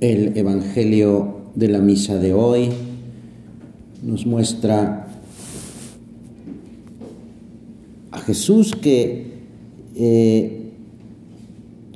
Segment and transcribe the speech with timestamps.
[0.00, 2.68] El Evangelio de la misa de hoy
[4.04, 5.08] nos muestra
[8.12, 9.40] a Jesús que
[9.96, 10.70] eh,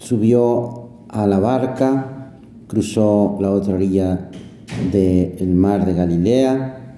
[0.01, 2.33] subió a la barca,
[2.67, 4.31] cruzó la otra orilla
[4.91, 6.97] del mar de Galilea.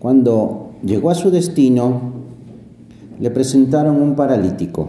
[0.00, 2.00] Cuando llegó a su destino,
[3.20, 4.88] le presentaron un paralítico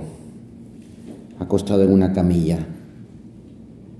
[1.37, 2.57] acostado en una camilla.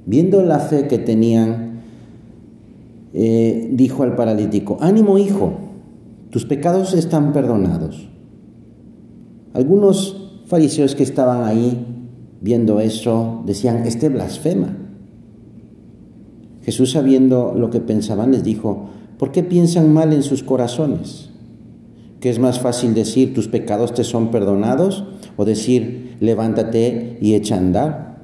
[0.08, 1.82] Viendo la fe que tenían,
[3.14, 5.52] eh, dijo al paralítico, ánimo hijo,
[6.30, 8.08] tus pecados están perdonados.
[9.54, 11.86] Algunos fariseos que estaban ahí
[12.40, 14.78] viendo eso decían, este blasfema.
[16.64, 18.88] Jesús sabiendo lo que pensaban les dijo,
[19.20, 21.32] ¿por qué piensan mal en sus corazones?
[22.22, 25.04] ¿Que es más fácil decir tus pecados te son perdonados
[25.36, 28.17] o decir levántate y echa a andar?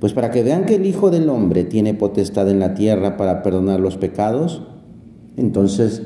[0.00, 3.42] Pues para que vean que el Hijo del Hombre tiene potestad en la tierra para
[3.42, 4.62] perdonar los pecados,
[5.36, 6.02] entonces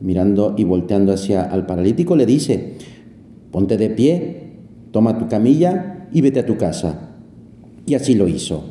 [0.00, 2.74] mirando y volteando hacia al paralítico le dice,
[3.52, 4.52] ponte de pie,
[4.90, 7.10] toma tu camilla y vete a tu casa.
[7.86, 8.64] Y así lo hizo.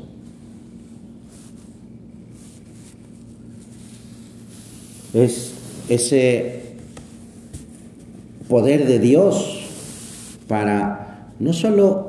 [5.13, 5.53] Es
[5.89, 6.75] ese
[8.47, 9.59] poder de Dios
[10.47, 12.08] para no solo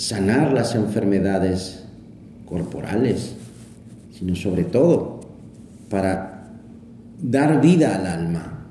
[0.00, 1.84] sanar las enfermedades
[2.46, 3.34] corporales,
[4.18, 5.20] sino sobre todo
[5.90, 6.48] para
[7.22, 8.66] dar vida al alma.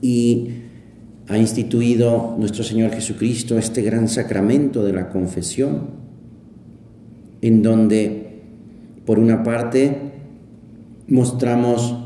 [0.00, 0.50] Y
[1.28, 5.88] ha instituido nuestro Señor Jesucristo este gran sacramento de la confesión,
[7.42, 8.42] en donde,
[9.04, 10.12] por una parte,
[11.08, 11.96] mostramos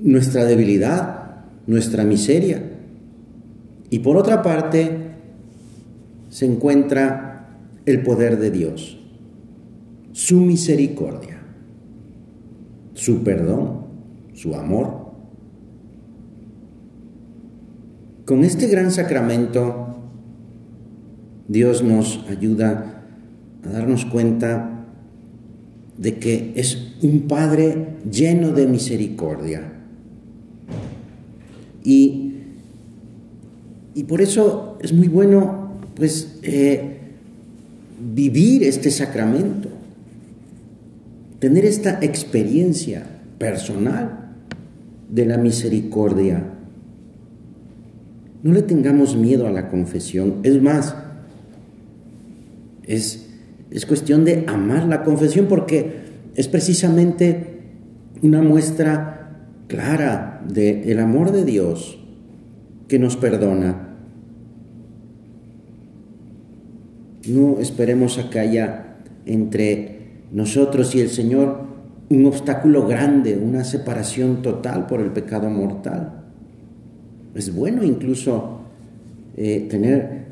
[0.00, 2.62] nuestra debilidad, nuestra miseria.
[3.90, 4.99] Y por otra parte,
[6.30, 8.98] se encuentra el poder de Dios,
[10.12, 11.42] su misericordia,
[12.94, 13.80] su perdón,
[14.32, 15.10] su amor.
[18.24, 19.96] Con este gran sacramento,
[21.48, 23.02] Dios nos ayuda
[23.64, 24.86] a darnos cuenta
[25.98, 29.70] de que es un Padre lleno de misericordia
[31.82, 32.34] y,
[33.94, 35.59] y por eso es muy bueno,
[36.00, 36.96] pues, eh,
[38.14, 39.68] vivir este sacramento,
[41.40, 43.04] tener esta experiencia
[43.36, 44.32] personal
[45.10, 46.42] de la misericordia.
[48.42, 50.96] No le tengamos miedo a la confesión, es más,
[52.86, 53.26] es,
[53.70, 55.96] es cuestión de amar la confesión porque
[56.34, 57.60] es precisamente
[58.22, 59.36] una muestra
[59.68, 61.98] clara del amor de Dios
[62.88, 63.89] que nos perdona.
[67.28, 70.00] No esperemos a que haya entre
[70.32, 71.60] nosotros y el Señor
[72.08, 76.24] un obstáculo grande, una separación total por el pecado mortal.
[77.34, 78.62] Es bueno incluso
[79.36, 80.24] eh, tener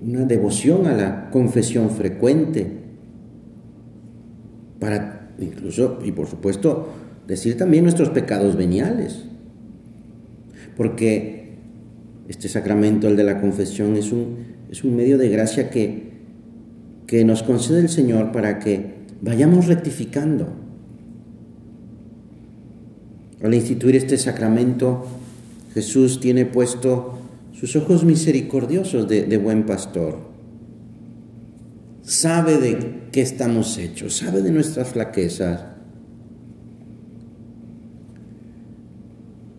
[0.00, 2.66] una devoción a la confesión frecuente
[4.78, 6.88] para incluso, y por supuesto,
[7.26, 9.24] decir también nuestros pecados veniales.
[10.76, 11.56] Porque
[12.28, 14.36] este sacramento, el de la confesión, es un,
[14.70, 16.15] es un medio de gracia que,
[17.06, 20.48] que nos concede el Señor para que vayamos rectificando.
[23.42, 25.06] Al instituir este sacramento,
[25.74, 27.18] Jesús tiene puesto
[27.52, 30.18] sus ojos misericordiosos de, buen pastor.
[32.02, 35.76] Sabe de qué estamos hechos, sabe de nuestras flaquezas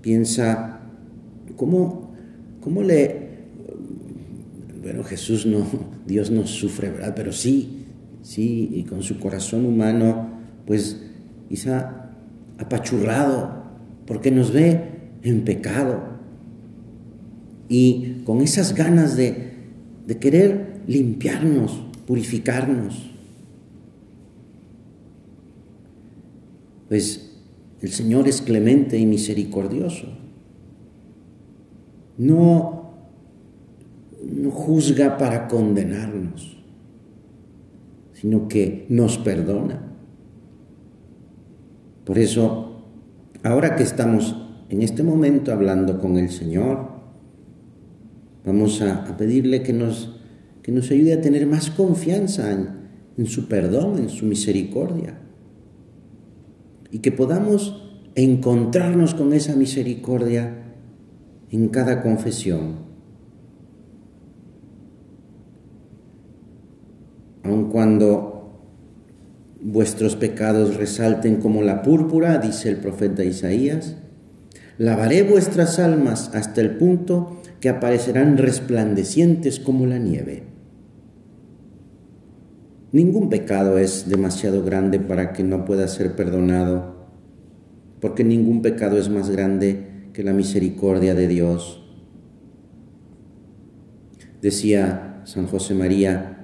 [0.08, 0.80] piensa,
[1.58, 2.14] ¿cómo,
[2.62, 3.27] cómo le...
[4.88, 5.68] Bueno, Jesús no,
[6.06, 7.12] Dios no sufre, ¿verdad?
[7.14, 7.84] Pero sí,
[8.22, 10.30] sí, y con su corazón humano,
[10.66, 11.02] pues
[11.50, 12.14] quizá
[12.58, 13.66] apachurrado,
[14.06, 14.92] porque nos ve
[15.24, 16.04] en pecado.
[17.68, 19.56] Y con esas ganas de,
[20.08, 23.12] de querer limpiarnos, purificarnos.
[26.88, 27.36] Pues
[27.82, 30.08] el Señor es clemente y misericordioso.
[32.18, 32.77] No,
[34.28, 36.58] no juzga para condenarnos,
[38.14, 39.82] sino que nos perdona.
[42.06, 42.84] Por eso,
[43.44, 44.36] ahora que estamos
[44.70, 46.90] en este momento hablando con el Señor,
[48.46, 50.20] vamos a, pedirle que nos,
[50.62, 55.20] que nos ayude a tener más confianza en su perdón, en su misericordia
[56.92, 57.84] y que podamos
[58.16, 60.64] encontrarnos con esa misericordia
[61.52, 62.87] en cada confesión.
[67.44, 68.38] Aun cuando
[69.62, 73.96] vuestros pecados resalten como la púrpura, dice el profeta Isaías.
[74.78, 80.44] Lavaré vuestras almas hasta el punto que aparecerán resplandecientes como la nieve.
[82.92, 87.08] Ningún pecado es demasiado grande para que no pueda ser perdonado,
[88.00, 91.84] porque ningún pecado es más grande que la misericordia de Dios.
[94.42, 96.37] Decía San José María,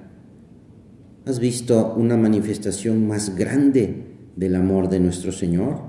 [1.26, 4.04] ¿Has visto una manifestación más grande
[4.36, 5.80] del amor de nuestro Señor?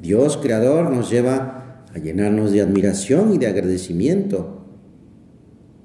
[0.00, 4.64] Dios Creador nos lleva a llenarnos de admiración y de agradecimiento.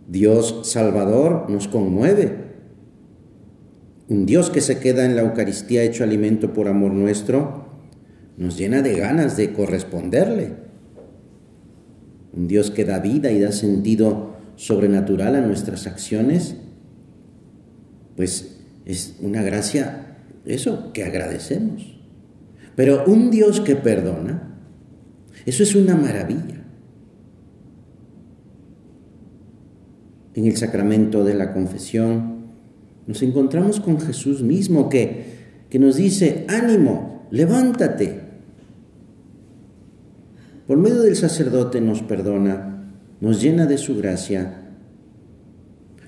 [0.07, 2.49] Dios Salvador nos conmueve.
[4.07, 7.65] Un Dios que se queda en la Eucaristía hecho alimento por amor nuestro,
[8.37, 10.53] nos llena de ganas de corresponderle.
[12.31, 16.55] Un Dios que da vida y da sentido sobrenatural a nuestras acciones
[18.19, 21.97] pues es una gracia, eso que agradecemos.
[22.75, 24.57] Pero un Dios que perdona,
[25.45, 26.65] eso es una maravilla.
[30.33, 32.47] En el sacramento de la confesión
[33.07, 38.19] nos encontramos con Jesús mismo que, que nos dice, ánimo, levántate.
[40.67, 42.83] Por medio del sacerdote nos perdona,
[43.21, 44.68] nos llena de su gracia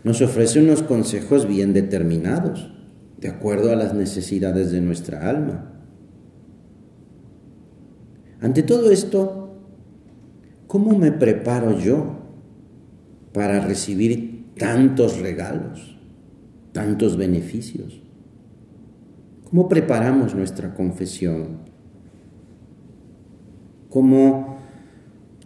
[0.03, 2.71] nos ofrece unos consejos bien determinados,
[3.19, 5.71] de acuerdo a las necesidades de nuestra alma.
[8.39, 9.59] Ante todo esto,
[10.65, 12.21] ¿cómo me preparo yo
[13.31, 15.98] para recibir tantos regalos,
[16.71, 18.01] tantos beneficios?
[19.44, 21.59] ¿Cómo preparamos nuestra confesión?
[23.89, 24.57] ¿Cómo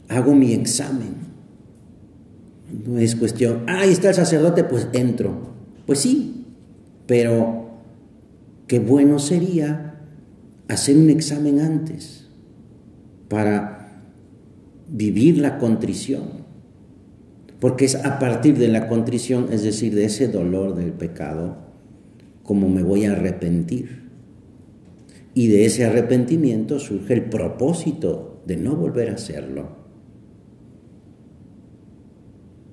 [0.07, 1.34] hago mi examen?
[2.83, 5.53] No es cuestión, ahí está el sacerdote, pues entro.
[5.85, 6.45] Pues sí,
[7.05, 7.69] pero
[8.67, 10.01] qué bueno sería
[10.67, 12.27] hacer un examen antes
[13.29, 14.01] para
[14.89, 16.45] vivir la contrición.
[17.59, 21.57] Porque es a partir de la contrición, es decir, de ese dolor del pecado,
[22.43, 24.03] como me voy a arrepentir.
[25.33, 29.84] Y de ese arrepentimiento surge el propósito de no volver a hacerlo.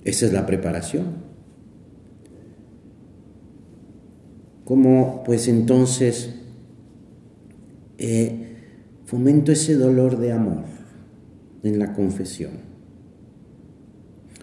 [0.04, 1.32] Esa es la preparación.
[4.64, 6.34] ¿Cómo pues entonces
[7.98, 8.56] eh,
[9.04, 10.64] fomento ese dolor de amor
[11.62, 12.52] en la confesión?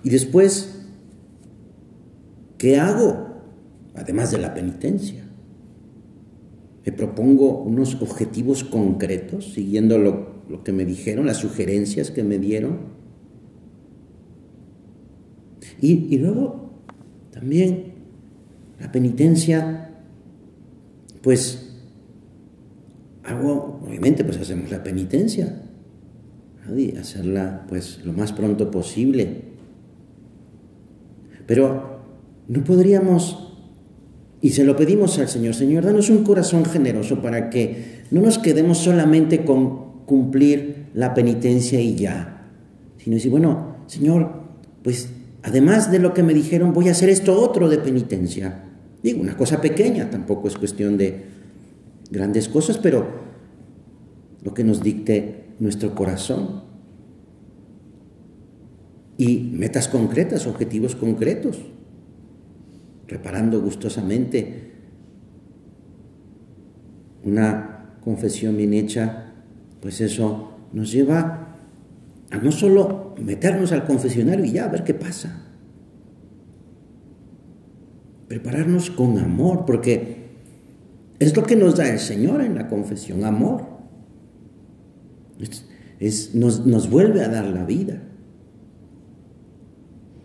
[0.04, 0.86] Y después,
[2.58, 3.28] ¿qué hago?
[3.96, 5.26] Además de la penitencia.
[6.86, 12.40] Me propongo unos objetivos concretos, siguiendo lo, lo que me dijeron, las sugerencias que me
[12.40, 12.99] dieron
[15.82, 16.72] y, luego
[17.32, 17.94] también
[18.80, 19.92] la penitencia,
[21.22, 21.76] pues
[23.24, 25.64] hago, obviamente pues hacemos la penitencia,
[26.76, 29.42] y hacerla pues lo más pronto posible.
[31.46, 32.00] Pero
[32.48, 33.54] no podríamos,
[34.42, 38.38] y se lo pedimos al Señor, Señor, danos un corazón generoso para que no nos
[38.38, 42.48] quedemos solamente con cumplir la penitencia y ya,
[42.98, 44.44] sino decir, bueno, Señor,
[44.84, 45.10] pues
[45.44, 48.66] además de lo que me dijeron, voy a hacer esto otro de penitencia.
[49.02, 51.26] Digo, una cosa pequeña, tampoco es cuestión de
[52.12, 53.08] grandes cosas, pero
[54.44, 56.64] lo que nos dicte nuestro corazón.
[59.18, 61.60] Y metas concretas, objetivos concretos,
[63.08, 64.72] reparando gustosamente
[67.24, 69.34] una confesión bien hecha,
[69.82, 71.49] pues eso nos lleva
[72.32, 75.46] a no solo meternos al confesionario y ya, a ver qué pasa.
[78.28, 80.30] Prepararnos con amor, porque
[81.18, 83.66] es lo que nos da el Señor en la confesión, amor.
[86.00, 88.04] Es, nos, nos vuelve a dar la vida.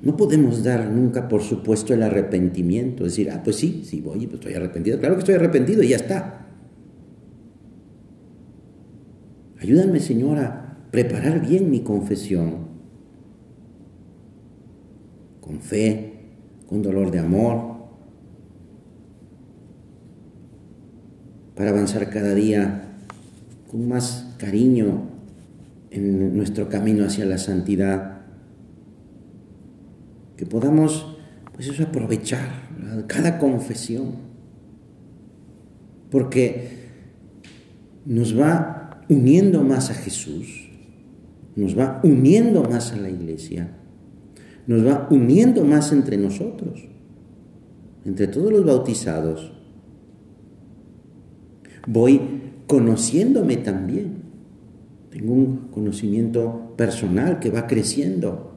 [0.03, 4.35] No podemos dar nunca, por supuesto, el arrepentimiento, decir, ah, pues sí, sí voy, pues
[4.35, 4.99] estoy arrepentido.
[4.99, 6.47] Claro que estoy arrepentido y ya está.
[9.59, 10.64] Ayúdame, Señora,
[10.95, 12.69] preparar bien mi confesión,
[15.41, 16.13] con fe,
[16.69, 17.75] con dolor de amor,
[21.57, 22.95] para avanzar cada día
[23.69, 25.09] con más cariño
[25.91, 28.21] en nuestro camino hacia la santidad,
[30.37, 31.17] que podamos,
[31.57, 32.69] pues aprovechar
[33.09, 34.13] cada confesión,
[36.13, 36.69] porque
[38.07, 40.71] nos va uniendo más a Jesús
[41.57, 43.77] nos va uniendo más a la iglesia,
[44.67, 46.89] nos va uniendo más entre nosotros,
[48.05, 49.53] entre todos los bautizados.
[51.87, 52.21] voy
[52.67, 54.25] conociéndome también.
[55.11, 58.55] Tengo un conocimiento personal que va creciendo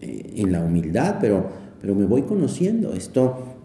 [0.00, 1.46] eh, en la humildad, pero,
[1.80, 2.94] pero me voy conociendo.
[2.94, 3.58] Esto,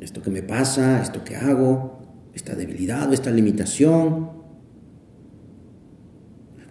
[0.00, 2.02] esto que me pasa, esto que hago,
[2.34, 4.41] esta debilidad esta limitación.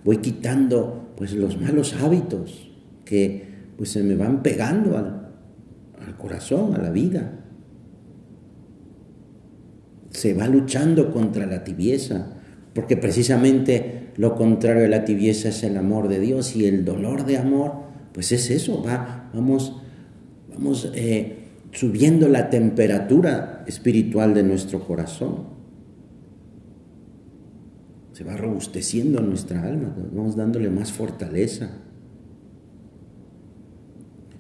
[0.04, 2.72] Voy quitando pues los malos hábitos
[3.06, 7.40] que pues se me van pegando al, corazón, a la vida.
[10.10, 12.34] Se va luchando contra la tibieza,
[12.74, 17.26] porque precisamente lo contrario de la tibieza es el amor de Dios y el dolor
[17.26, 17.74] de amor,
[18.14, 19.82] pues es eso, va, vamos,
[20.54, 25.61] vamos eh, subiendo la temperatura espiritual de nuestro corazón.
[28.14, 31.70] Se va robusteciendo nuestra alma, vamos dándole más fortaleza.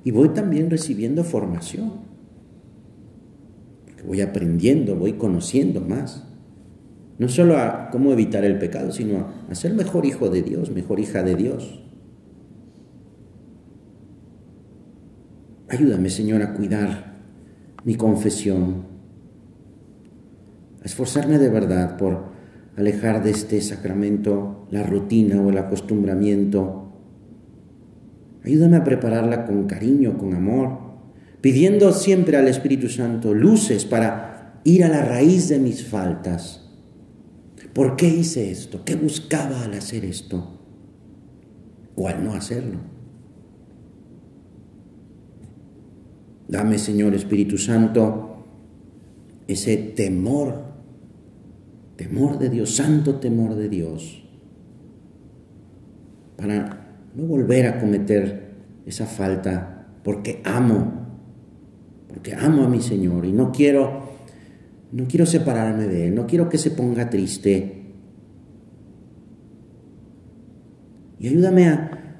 [0.03, 1.91] Y voy también recibiendo formación.
[4.05, 6.27] Voy aprendiendo, voy conociendo más.
[7.19, 10.99] No solo a cómo evitar el pecado, sino a ser mejor hijo de Dios, mejor
[10.99, 11.79] hija de Dios.
[15.69, 17.13] Ayúdame, Señor, a cuidar
[17.85, 18.85] mi confesión,
[20.81, 22.30] a esforzarme de verdad por
[22.81, 26.81] alejar de este sacramento la rutina o el acostumbramiento
[28.43, 30.79] Ayúdame a prepararla con cariño, con amor,
[31.41, 36.69] pidiendo siempre al Espíritu Santo luces para ir a la raíz de mis faltas.
[37.73, 38.83] ¿Por qué hice esto?
[38.83, 40.59] ¿Qué buscaba al hacer esto?
[41.95, 42.79] ¿O al no hacerlo?
[46.47, 48.43] Dame, Señor Espíritu Santo,
[49.47, 50.63] ese temor,
[52.01, 54.23] temor de Dios, santo temor de Dios,
[56.35, 58.55] para no volver a cometer
[58.87, 60.91] esa falta porque amo,
[62.07, 64.01] porque amo a mi Señor y no quiero,
[64.91, 67.93] no quiero separarme de Él, no quiero que se ponga triste.
[71.19, 72.17] Y ayúdame a,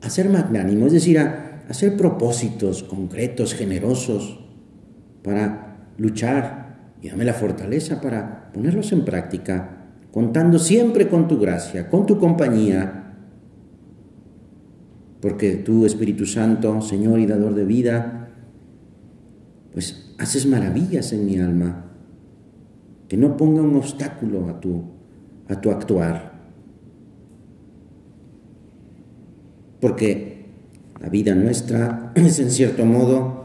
[0.00, 4.40] a ser magnánimo, es decir, a hacer propósitos concretos, generosos,
[5.22, 6.71] para luchar
[7.02, 12.18] y dame la fortaleza para ponerlos en práctica, contando siempre con tu gracia, con tu
[12.18, 13.02] compañía
[15.22, 18.28] porque tú, Espíritu Santo, Señor y dador de vida,
[19.72, 21.92] pues haces maravillas en mi alma.
[23.08, 24.82] Que no ponga un obstáculo a tu,
[25.48, 26.32] a tu actuar.
[29.80, 30.46] Porque
[31.00, 33.41] la vida nuestra es en cierto modo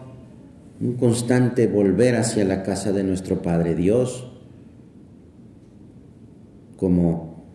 [0.80, 4.32] un constante volver hacia la casa de nuestro Padre Dios,
[6.78, 7.46] como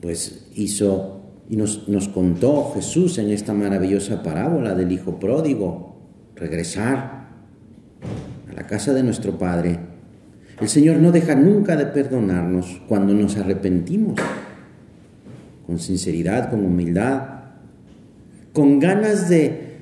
[0.00, 1.20] pues hizo
[1.50, 5.96] y nos, contó Jesús en esta maravillosa parábola del Hijo Pródigo,
[6.36, 7.28] regresar
[8.48, 9.80] a la casa de nuestro Padre.
[10.60, 14.20] El Señor no deja nunca de perdonarnos cuando nos arrepentimos,
[15.66, 17.22] con sinceridad, con humildad,
[18.52, 19.78] con ganas de,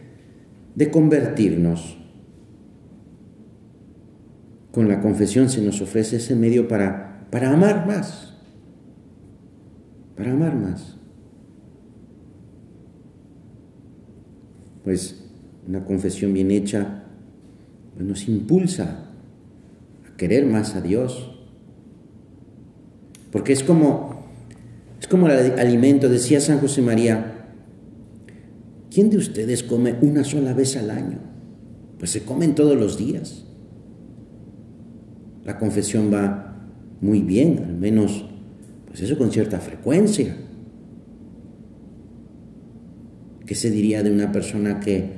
[0.74, 1.97] de convertirnos.
[4.72, 8.34] Con la confesión se nos ofrece ese medio para, para amar más,
[10.16, 10.98] para amar más.
[14.88, 15.16] pues
[15.66, 17.04] una confesión bien hecha
[17.94, 19.10] pues, nos impulsa
[20.10, 21.38] a querer más a Dios.
[23.30, 24.24] Porque es como,
[24.98, 27.50] es como el alimento, decía San José María,
[28.90, 31.18] ¿quién de ustedes come una sola vez al año?
[31.98, 33.44] Pues se comen todos los días.
[35.48, 36.54] La confesión va
[37.00, 38.26] muy bien, al menos,
[38.86, 40.36] pues eso con cierta frecuencia.
[43.46, 45.10] ¿Qué se diría de una persona que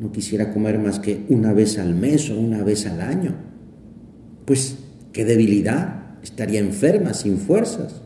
[0.00, 3.36] no quisiera comer más que una vez al mes o una vez al año?
[4.44, 4.76] Pues
[5.12, 8.02] qué debilidad, estaría enferma, sin fuerzas.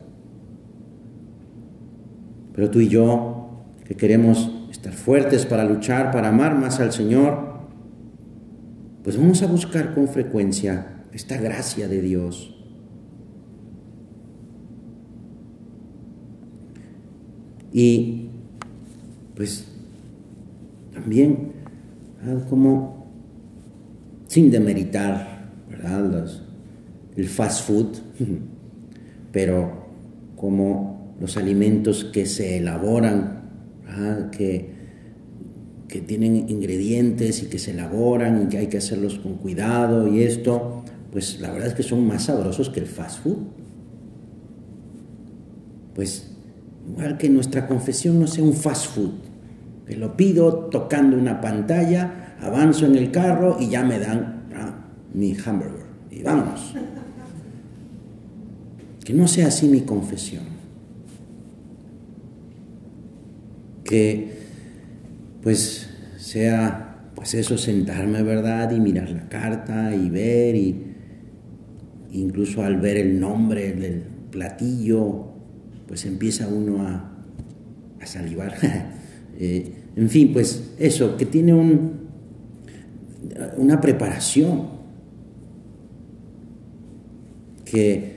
[2.53, 7.55] Pero tú y yo, que queremos estar fuertes para luchar, para amar más al Señor,
[9.03, 12.53] pues vamos a buscar con frecuencia esta gracia de Dios.
[17.71, 18.27] Y
[19.33, 19.65] pues
[20.93, 21.53] también
[22.49, 23.07] como
[24.27, 26.27] sin demeritar ¿verdad?
[27.15, 27.95] el fast food,
[29.31, 29.85] pero
[30.35, 33.43] como los alimentos que se elaboran,
[34.33, 34.69] que,
[35.87, 40.23] que tienen ingredientes y que se elaboran y que hay que hacerlos con cuidado y
[40.23, 40.74] esto,
[41.15, 43.37] pues la verdad es que son más sabrosos que el fast food.
[45.93, 46.29] Pues
[46.89, 49.11] igual que nuestra confesión no sea un fast food,
[49.87, 54.75] que lo pido tocando una pantalla, avanzo en el carro y ya me dan ah,
[55.13, 55.85] mi hamburger.
[56.11, 56.73] Y vámonos.
[59.05, 60.43] que no sea así mi confesión.
[63.85, 64.37] Que
[65.41, 68.69] pues sea pues eso sentarme, ¿verdad?
[68.71, 70.94] Y mirar la carta y ver y
[72.19, 75.27] incluso al ver el nombre del platillo,
[75.87, 77.11] pues empieza uno a,
[77.99, 78.55] a salivar.
[79.37, 81.91] Eh, en fin, pues eso, que tiene un,
[83.57, 84.69] una preparación,
[87.65, 88.15] que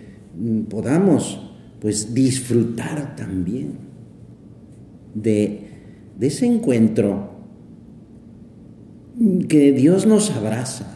[0.69, 1.41] podamos
[1.81, 3.73] pues disfrutar también
[5.13, 5.69] de,
[6.17, 7.31] de ese encuentro
[9.49, 10.87] que Dios nos abraza,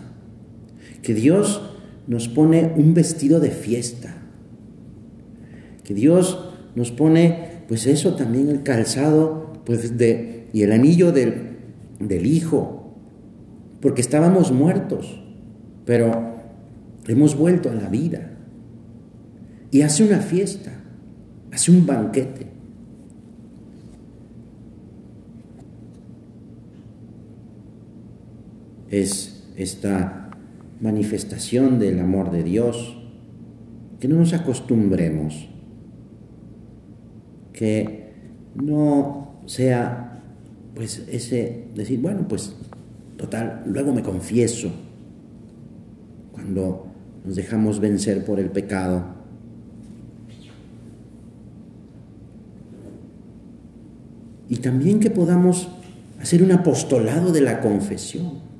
[1.02, 1.71] que Dios
[2.06, 4.14] nos pone un vestido de fiesta,
[5.84, 11.56] que Dios nos pone pues eso también el calzado pues de, y el anillo del,
[12.00, 12.92] del Hijo,
[13.80, 15.22] porque estábamos muertos,
[15.84, 16.36] pero
[17.06, 18.30] hemos vuelto a la vida.
[19.70, 20.70] Y hace una fiesta,
[21.50, 22.46] hace un banquete.
[28.90, 30.21] Es esta
[30.82, 32.98] manifestación del amor de Dios,
[33.98, 35.48] que no nos acostumbremos
[37.52, 38.12] que
[38.54, 40.20] no sea
[40.74, 42.54] pues ese decir, bueno, pues
[43.16, 44.70] total, luego me confieso
[46.32, 46.86] cuando
[47.24, 49.04] nos dejamos vencer por el pecado.
[54.48, 55.68] Y también que podamos
[56.20, 58.51] hacer un apostolado de la confesión.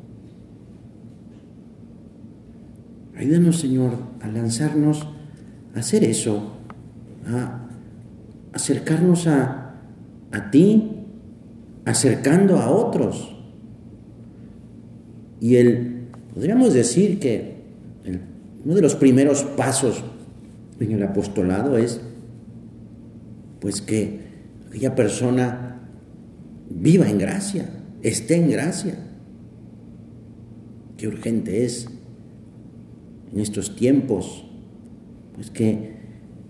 [3.23, 5.07] Ayúdanos, Señor, a lanzarnos
[5.77, 6.55] a hacer eso,
[7.25, 7.69] a
[8.53, 9.77] acercarnos a,
[10.33, 10.91] a ti,
[11.85, 13.37] acercando a otros.
[15.41, 17.63] Y el, podríamos decir que
[18.65, 20.03] uno de los primeros pasos
[20.81, 22.01] en el apostolado es,
[23.61, 24.19] pues que
[24.67, 25.79] aquella persona
[26.69, 27.71] viva en gracia,
[28.03, 28.97] esté en gracia.
[30.97, 31.87] Qué urgente es
[33.33, 34.45] en estos tiempos,
[35.35, 35.97] pues que,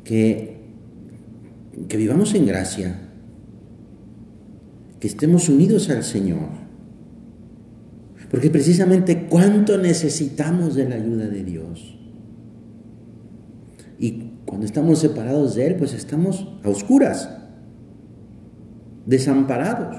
[0.05, 3.09] que vivamos en gracia,
[4.99, 6.62] que estemos unidos al Señor.
[8.31, 11.99] Porque precisamente cuánto necesitamos de la ayuda de Dios.
[13.99, 17.29] Y cuando estamos separados de Él, pues estamos a oscuras,
[19.05, 19.97] desamparados.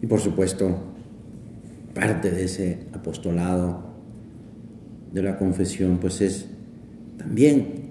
[0.00, 0.95] Y por supuesto,
[1.96, 3.80] parte de ese apostolado
[5.12, 6.46] de la confesión, pues es
[7.16, 7.86] también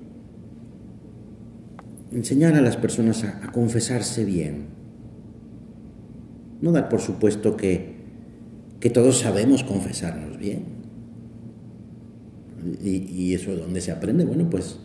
[2.11, 4.67] enseñar a las personas a, confesarse bien.
[6.61, 7.95] No dar por supuesto que,
[8.79, 10.65] que todos sabemos confesarnos bien.
[12.83, 14.77] Y, y, eso dónde se aprende, bueno, pues,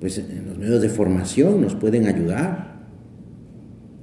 [0.00, 2.84] pues en los medios de formación nos pueden ayudar.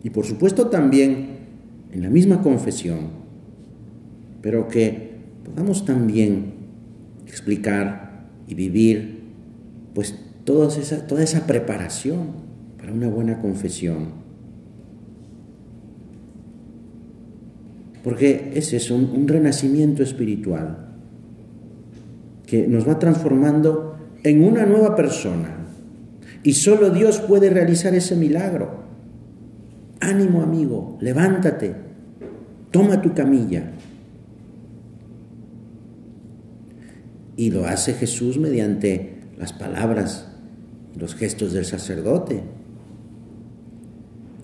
[0.04, 1.33] Y por supuesto también
[1.94, 3.10] en la misma confesión,
[4.42, 5.12] pero que
[5.46, 6.54] podamos también
[7.28, 9.22] explicar y vivir
[9.94, 12.28] pues toda esa, toda esa preparación
[12.78, 14.24] para una buena confesión.
[18.04, 20.90] Porque ese es un, un renacimiento espiritual
[22.46, 25.58] que nos va transformando en una nueva persona.
[26.44, 28.83] Y solo Dios puede realizar ese milagro.
[30.04, 31.74] Ánimo amigo, levántate,
[32.72, 33.72] toma tu camilla,
[37.36, 40.28] Y lo hace Jesús mediante las palabras,
[40.98, 42.44] los gestos del sacerdote.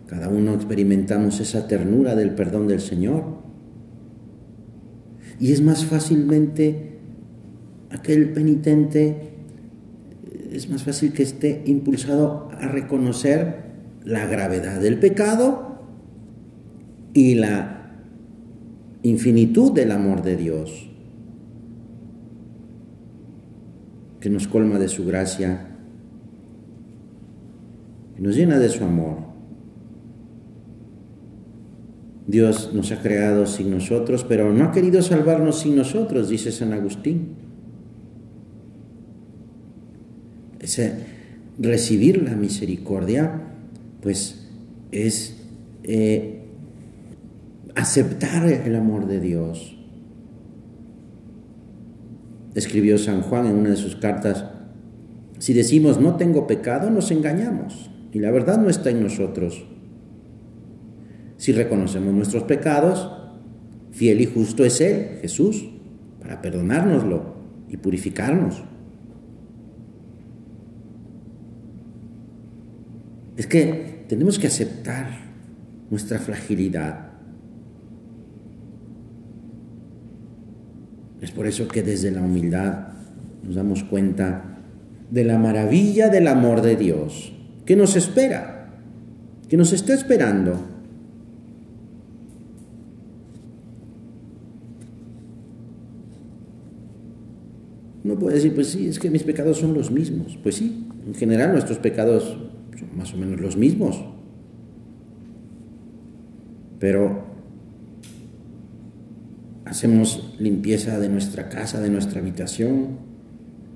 [0.07, 3.23] Cada uno experimentamos esa ternura del perdón del Señor.
[5.39, 6.97] Y es más fácilmente
[7.91, 9.33] aquel penitente,
[10.51, 13.68] es más fácil que esté impulsado a reconocer
[14.09, 15.79] la gravedad del pecado
[17.13, 17.93] y la
[19.03, 20.89] infinitud del amor de Dios.
[24.19, 25.67] que nos colma de su gracia,
[28.15, 29.29] que nos llena de su amor.
[32.27, 36.73] Dios nos ha creado sin nosotros, pero no ha querido salvarnos sin nosotros, dice San
[36.73, 37.29] Agustín.
[40.59, 41.05] Ese
[41.57, 43.48] recibir la misericordia,
[44.01, 44.47] pues
[44.91, 45.37] es
[45.83, 46.45] eh,
[47.75, 49.79] aceptar el amor de Dios
[52.55, 54.45] escribió San Juan en una de sus cartas,
[55.39, 59.65] si decimos no tengo pecado, nos engañamos y la verdad no está en nosotros.
[61.37, 63.09] Si reconocemos nuestros pecados,
[63.91, 65.69] fiel y justo es Él, Jesús,
[66.21, 67.35] para perdonárnoslo
[67.69, 68.63] y purificarnos.
[73.39, 75.07] Es que tenemos que aceptar
[75.89, 77.11] nuestra fragilidad.
[81.21, 82.89] Es por eso que desde la humildad
[83.41, 84.57] nos damos cuenta
[85.09, 87.31] de la maravilla del amor de Dios
[87.65, 88.73] que nos espera,
[89.47, 90.59] que nos está esperando.
[98.03, 100.37] Uno puede decir, pues sí, es que mis pecados son los mismos.
[100.43, 102.37] Pues sí, en general nuestros pecados
[102.95, 104.03] más o menos los mismos.
[106.79, 107.25] Pero
[109.65, 112.97] hacemos limpieza de nuestra casa, de nuestra habitación,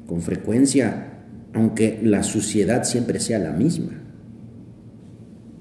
[0.08, 4.02] con frecuencia, aunque la suciedad siempre sea la misma.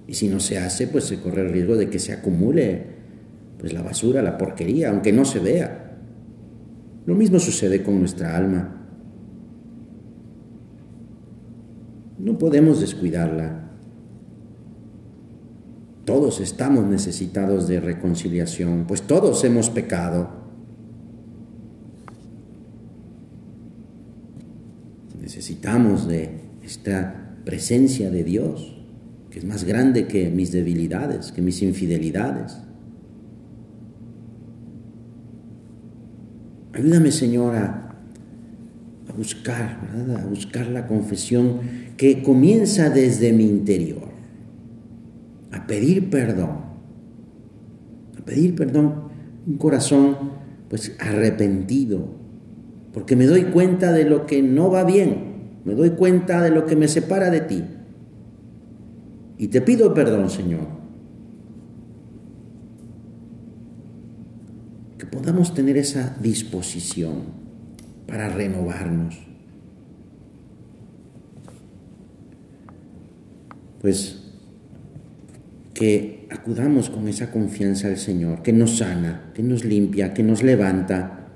[0.06, 2.92] Y si no se hace, pues se corre el riesgo de que se acumule
[3.58, 5.98] pues la basura, la porquería, aunque no se vea.
[7.06, 8.81] Lo mismo sucede con nuestra alma.
[12.22, 13.68] No podemos descuidarla.
[16.04, 20.30] Todos estamos necesitados de reconciliación, pues todos hemos pecado.
[25.20, 28.72] Necesitamos de esta presencia de Dios,
[29.30, 32.56] que es más grande que mis debilidades, que mis infidelidades.
[36.72, 37.91] Ayúdame, Señora,
[39.16, 39.80] buscar,
[40.18, 41.60] a buscar la confesión
[41.96, 44.08] que comienza desde mi interior,
[45.50, 46.50] a pedir perdón,
[48.18, 49.10] a pedir perdón,
[49.46, 50.16] un corazón
[50.68, 52.08] pues arrepentido,
[52.92, 56.66] porque me doy cuenta de lo que no va bien, me doy cuenta de lo
[56.66, 57.62] que me separa de ti.
[59.38, 60.68] Y te pido perdón, Señor.
[64.98, 67.41] Que podamos tener esa disposición
[68.12, 69.18] para renovarnos.
[73.80, 74.22] Pues
[75.72, 80.42] que acudamos con esa confianza al Señor, que nos sana, que nos limpia, que nos
[80.42, 81.26] levanta.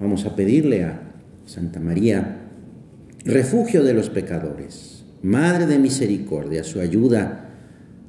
[0.00, 1.12] Vamos a pedirle a
[1.44, 2.38] Santa María,
[3.26, 7.50] refugio de los pecadores, Madre de Misericordia, su ayuda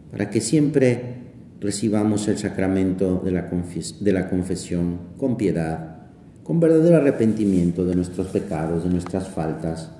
[0.10, 1.16] para que siempre
[1.60, 5.98] recibamos el sacramento de la, confesión con piedad,
[6.43, 9.91] con verdadero arrepentimiento de nuestros pecados, de nuestras faltas.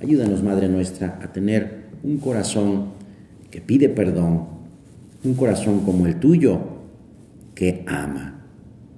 [0.00, 2.92] Ayúdanos, Madre nuestra, a tener un corazón
[3.50, 4.46] que pide perdón,
[5.24, 6.60] un corazón como el tuyo
[7.54, 8.37] que ama.